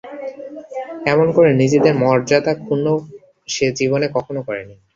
এমন 1.05 1.27
করে 1.35 1.49
নিজের 1.61 1.81
মর্যাদা 2.01 2.53
ক্ষুণ্ন 2.59 2.87
সে 3.47 3.65
জীবনে 3.79 4.07
কখনো 4.15 4.39
করে 4.47 4.61
নি। 4.63 4.75